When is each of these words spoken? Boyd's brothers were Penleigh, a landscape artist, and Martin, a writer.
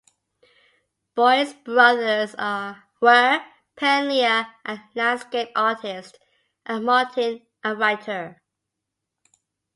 Boyd's 1.13 1.53
brothers 1.53 2.31
were 2.39 3.43
Penleigh, 3.77 4.47
a 4.65 4.81
landscape 4.95 5.51
artist, 5.55 6.17
and 6.65 6.83
Martin, 6.83 7.45
a 7.63 7.75
writer. 7.75 8.41